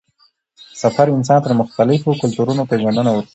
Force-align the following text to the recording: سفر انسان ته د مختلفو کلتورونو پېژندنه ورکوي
سفر 0.81 1.07
انسان 1.15 1.39
ته 1.43 1.47
د 1.49 1.53
مختلفو 1.61 2.19
کلتورونو 2.21 2.67
پېژندنه 2.69 3.09
ورکوي 3.11 3.29